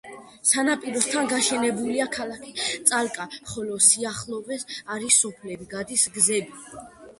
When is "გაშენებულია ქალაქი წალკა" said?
1.33-3.29